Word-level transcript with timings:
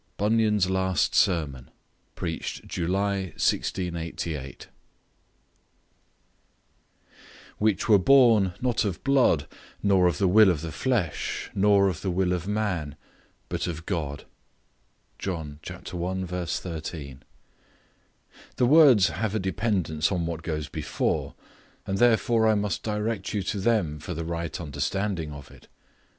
BUNYAN'S 0.17 0.67
LAST 0.67 1.13
SERMON: 1.13 1.69
PREACHED 2.15 2.67
JULY 2.67 3.33
1688. 3.37 4.67
"Which 7.59 7.87
were 7.87 7.99
born, 7.99 8.55
not 8.59 8.83
of 8.83 9.03
blood, 9.03 9.45
nor 9.83 10.07
of 10.07 10.17
the 10.17 10.27
will 10.27 10.49
of 10.49 10.61
the 10.61 10.71
flesh, 10.71 11.51
nor 11.53 11.87
of 11.87 12.01
the 12.01 12.09
will 12.09 12.33
of 12.33 12.47
man, 12.47 12.95
but 13.47 13.67
of 13.67 13.85
God;" 13.85 14.25
John 15.19 15.59
i. 15.69 15.75
13. 15.75 17.21
THE 18.55 18.65
words 18.65 19.09
have 19.09 19.35
a 19.35 19.39
dependence 19.39 20.11
on 20.11 20.25
what 20.25 20.41
goes 20.41 20.67
before, 20.67 21.35
and 21.85 21.99
therefore 21.99 22.47
I 22.47 22.55
must 22.55 22.81
direct 22.81 23.35
you 23.35 23.43
to 23.43 23.59
them 23.59 23.99
for 23.99 24.15
the 24.15 24.25
right 24.25 24.59
understanding 24.59 25.31
of 25.31 25.51
it. 25.51 25.67